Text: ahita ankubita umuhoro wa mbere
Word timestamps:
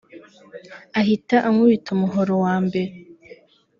ahita 0.99 1.35
ankubita 1.47 1.87
umuhoro 1.95 2.33
wa 2.45 2.55
mbere 2.65 2.91